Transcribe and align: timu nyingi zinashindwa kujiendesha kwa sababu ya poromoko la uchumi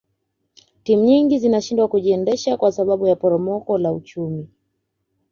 timu 0.83 1.03
nyingi 1.03 1.39
zinashindwa 1.39 1.87
kujiendesha 1.87 2.57
kwa 2.57 2.71
sababu 2.71 3.07
ya 3.07 3.15
poromoko 3.15 3.77
la 3.77 3.91
uchumi 3.93 4.47